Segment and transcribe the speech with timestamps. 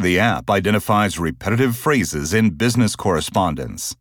[0.00, 3.96] The app identifies repetitive phrases in business correspondence.